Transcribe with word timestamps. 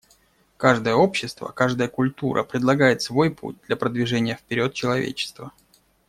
Каждое 0.57 0.95
общество, 0.95 1.49
каждая 1.51 1.87
культура 1.87 2.43
предлагает 2.43 3.03
свой 3.03 3.29
путь 3.29 3.59
для 3.67 3.75
продвижения 3.75 4.33
вперед 4.33 4.73
человечества. 4.73 5.51